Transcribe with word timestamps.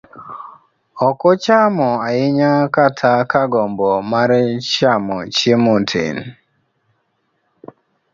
ok 1.07 1.19
ochamo 1.31 1.89
ahinya 2.07 2.51
kata 2.75 3.13
ka 3.31 3.41
gombo 3.51 3.89
mar 4.11 4.31
chamo 4.71 5.17
chiemo 5.35 5.75
tin. 5.89 6.17